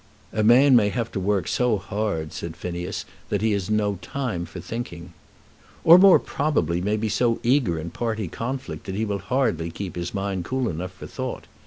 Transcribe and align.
"A 0.33 0.41
man 0.41 0.75
may 0.75 0.89
have 0.89 1.11
to 1.11 1.19
work 1.19 1.47
so 1.47 1.77
hard," 1.77 2.33
said 2.33 2.57
Phineas, 2.57 3.05
"that 3.29 3.43
he 3.43 3.51
has 3.51 3.69
no 3.69 3.99
time 4.01 4.47
for 4.47 4.59
thinking." 4.59 5.13
"Or 5.83 5.99
more 5.99 6.17
probably, 6.17 6.81
may 6.81 6.97
be 6.97 7.07
so 7.07 7.39
eager 7.43 7.77
in 7.77 7.91
party 7.91 8.27
conflict 8.27 8.87
that 8.87 8.95
he 8.95 9.05
will 9.05 9.19
hardly 9.19 9.69
keep 9.69 9.95
his 9.95 10.11
mind 10.11 10.43
cool 10.43 10.67
enough 10.69 10.93
for 10.93 11.05
thought. 11.05 11.45